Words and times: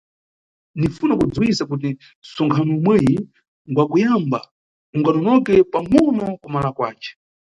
Ninʼfuna 0.79 1.13
kudziwisa 1.19 1.63
kuti 1.71 1.89
nʼtsonkhano 1.95 2.71
umweyi 2.77 3.15
ngwakuyamba 3.71 4.39
unganonoke 4.95 5.53
pangʼono 5.71 6.25
kumala 6.41 6.69
kwace. 6.77 7.11